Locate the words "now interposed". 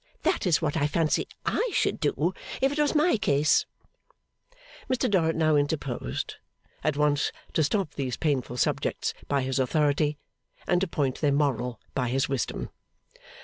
5.35-6.37